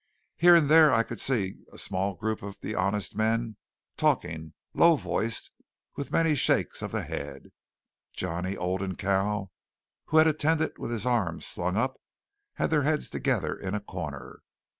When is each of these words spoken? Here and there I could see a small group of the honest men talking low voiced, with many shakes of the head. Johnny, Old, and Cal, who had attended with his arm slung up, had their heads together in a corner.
Here 0.35 0.55
and 0.55 0.67
there 0.67 0.91
I 0.91 1.03
could 1.03 1.19
see 1.19 1.59
a 1.71 1.77
small 1.77 2.15
group 2.15 2.41
of 2.41 2.59
the 2.61 2.73
honest 2.73 3.15
men 3.15 3.57
talking 3.97 4.53
low 4.73 4.95
voiced, 4.95 5.51
with 5.95 6.11
many 6.11 6.33
shakes 6.33 6.81
of 6.81 6.91
the 6.91 7.03
head. 7.03 7.51
Johnny, 8.11 8.57
Old, 8.57 8.81
and 8.81 8.97
Cal, 8.97 9.51
who 10.05 10.17
had 10.17 10.25
attended 10.25 10.79
with 10.79 10.89
his 10.89 11.05
arm 11.05 11.39
slung 11.39 11.77
up, 11.77 12.01
had 12.53 12.71
their 12.71 12.81
heads 12.81 13.11
together 13.11 13.55
in 13.55 13.75
a 13.75 13.79
corner. 13.79 14.41